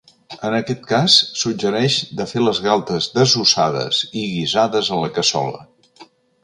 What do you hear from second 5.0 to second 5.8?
la cassola.